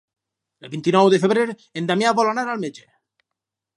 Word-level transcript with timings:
El 0.67 0.71
vint-i-nou 0.71 1.11
de 1.15 1.19
febrer 1.25 1.43
en 1.83 1.91
Damià 1.91 2.15
vol 2.21 2.31
anar 2.33 2.47
al 2.55 2.65
metge. 2.65 2.87